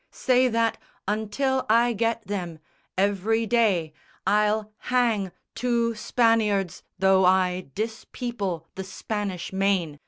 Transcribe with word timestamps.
Say 0.09 0.47
that, 0.47 0.79
until 1.07 1.63
I 1.69 1.93
get 1.93 2.25
them, 2.25 2.57
every 2.97 3.45
day 3.45 3.93
I'll 4.25 4.73
hang 4.85 5.31
two 5.53 5.93
Spaniards 5.93 6.81
though 6.97 7.23
I 7.23 7.69
dispeople 7.75 8.65
The 8.73 8.83
Spanish 8.83 9.53
Main. 9.53 9.99